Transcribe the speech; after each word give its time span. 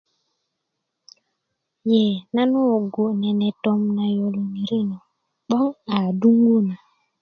ye 1.89 2.01
nan 2.33 2.49
wöwögu 2.59 3.05
nene 3.21 3.47
tom 3.63 3.81
na 3.97 4.05
yoloni 4.17 4.61
rino 4.71 4.97
'boŋ 5.47 5.65
a 5.93 5.95
adungu 6.09 6.55
na 6.67 6.75